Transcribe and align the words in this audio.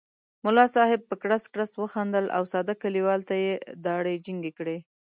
ملا 0.45 0.65
صاحب 0.75 1.01
په 1.09 1.15
کړس 1.21 1.43
کړس 1.53 1.71
وخندل 1.81 2.25
او 2.37 2.43
ساده 2.53 2.73
کلیوال 2.83 3.19
ته 3.29 3.35
یې 3.45 3.53
داړې 3.85 4.13
جینګې 4.25 4.51
کړې. 4.57 4.77